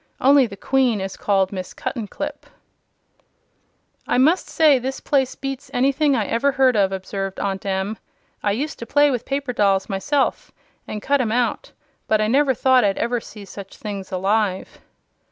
Only 0.19 0.47
the 0.47 0.57
Queen 0.57 0.99
is 0.99 1.15
called 1.15 1.51
Miss 1.51 1.75
Cuttenclip." 1.75 2.47
"I 4.07 4.17
must 4.17 4.47
say 4.49 4.79
that 4.79 4.81
this 4.81 4.99
place 4.99 5.35
beats 5.35 5.69
anything 5.75 6.15
I 6.15 6.25
ever 6.25 6.53
heard 6.53 6.75
of," 6.75 6.91
observed 6.91 7.39
Aunt 7.39 7.67
Em. 7.67 7.99
"I 8.41 8.49
used 8.51 8.79
to 8.79 8.87
play 8.87 9.11
with 9.11 9.25
paper 9.25 9.53
dolls 9.53 9.89
myself, 9.89 10.51
an' 10.87 11.01
cut 11.01 11.21
'em 11.21 11.31
out; 11.31 11.71
but 12.07 12.19
I 12.19 12.25
never 12.27 12.55
thought 12.55 12.83
I'd 12.83 12.97
ever 12.97 13.19
see 13.21 13.45
such 13.45 13.77
things 13.77 14.11
alive." 14.11 14.79